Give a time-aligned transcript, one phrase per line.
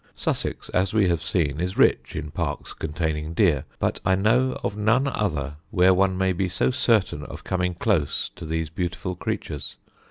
[0.15, 4.75] Sussex, as we have seen, is rich in parks containing deer, but I know of
[4.75, 9.75] none other where one may be so certain of coming close to these beautiful creatures.